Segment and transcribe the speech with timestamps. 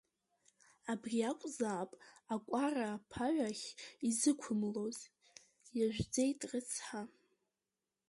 [0.91, 1.91] Абри акәзаап
[2.33, 3.67] акәара аԥаҩ ахь
[4.07, 4.97] изықәымлоз,
[5.77, 7.01] иажәӡеит рыцҳа…